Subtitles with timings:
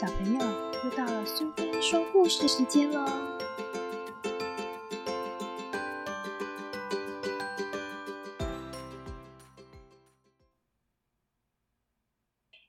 [0.00, 0.38] 小朋友，
[0.84, 3.04] 又到了苏菲说故事时间喽！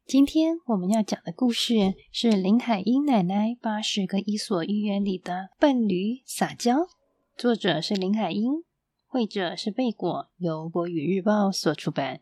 [0.08, 6.88] 今天我们要讲的故事是林海音奶奶八十个伊索寓言里的笨驴撒娇，
[7.38, 8.64] 作者是林海音，
[9.06, 12.22] 绘者是贝果，由国语日报所出版。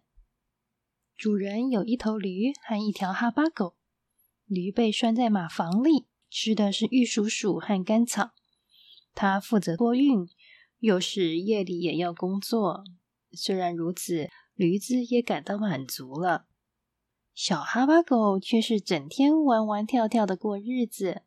[1.15, 3.76] 主人有一头驴和一条哈巴狗。
[4.47, 8.31] 驴被拴在马房里，吃的是玉蜀黍和干草。
[9.13, 10.27] 它负责托运，
[10.79, 12.83] 又是夜里也要工作。
[13.31, 16.45] 虽然如此，驴子也感到满足了。
[17.35, 21.23] 小哈巴狗却是整天玩玩跳跳的过日子。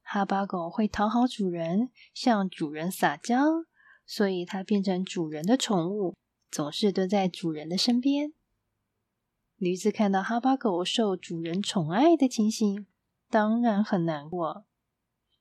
[0.00, 3.64] 哈巴狗会讨好主人，向主人撒娇，
[4.06, 6.14] 所以它变成主人的宠物，
[6.50, 8.32] 总是蹲在主人的身边。
[9.64, 12.86] 驴子看到哈巴狗受主人宠爱的情形，
[13.30, 14.66] 当然很难过。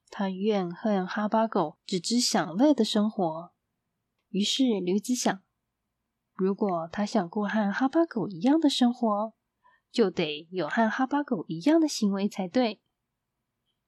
[0.09, 3.51] 他怨恨哈巴狗只知享乐的生活。
[4.29, 5.43] 于是驴子想：
[6.35, 9.33] 如果他想过和哈巴狗一样的生活，
[9.91, 12.79] 就得有和哈巴狗一样的行为才对。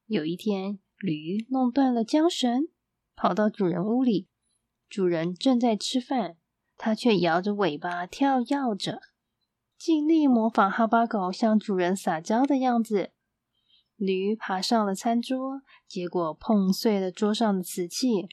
[0.07, 2.67] 有一天，驴弄断了缰绳，
[3.15, 4.27] 跑到主人屋里。
[4.89, 6.35] 主人正在吃饭，
[6.75, 8.99] 它却摇着尾巴跳跃着。
[9.85, 13.11] 尽力模仿哈巴狗向主人撒娇的样子。
[13.95, 18.27] 驴爬上了餐桌，结果碰碎了桌上的瓷器。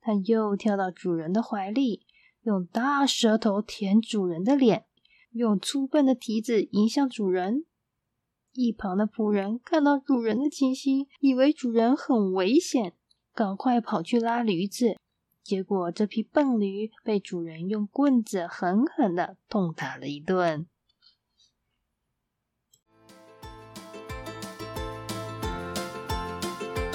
[0.00, 2.06] 它又跳到主人的怀里，
[2.42, 4.86] 用大舌头舔主人的脸，
[5.32, 7.64] 用粗笨的蹄子迎向主人。
[8.52, 12.92] 一旁的仆人看到主人的情形，以为主人很危险，
[13.34, 14.96] 赶快跑去拉驴子。
[15.42, 20.68] 结果这匹笨驴被主人用棍子狠狠的痛打了一顿。